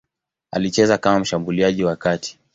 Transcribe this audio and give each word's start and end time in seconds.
Alicheza 0.51 0.97
kama 0.97 1.19
mshambuliaji 1.19 1.83
wa 1.83 1.95
kati. 1.95 2.39